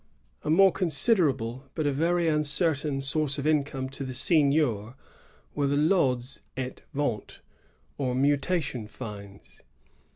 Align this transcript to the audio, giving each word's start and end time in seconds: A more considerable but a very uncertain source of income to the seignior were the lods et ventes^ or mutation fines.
A 0.41 0.49
more 0.49 0.71
considerable 0.71 1.69
but 1.75 1.85
a 1.85 1.91
very 1.91 2.27
uncertain 2.27 3.01
source 3.01 3.37
of 3.37 3.45
income 3.45 3.87
to 3.89 4.03
the 4.03 4.15
seignior 4.15 4.95
were 5.53 5.67
the 5.67 5.77
lods 5.77 6.41
et 6.57 6.81
ventes^ 6.95 7.37
or 7.99 8.15
mutation 8.15 8.87
fines. 8.87 9.61